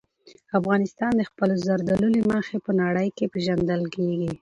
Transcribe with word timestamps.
افغانستان 0.59 1.11
د 1.15 1.21
خپلو 1.29 1.53
زردالو 1.65 2.07
له 2.17 2.21
مخې 2.33 2.57
په 2.65 2.71
نړۍ 2.81 3.07
کې 3.17 3.31
پېژندل 3.33 3.81
کېږي. 3.95 4.31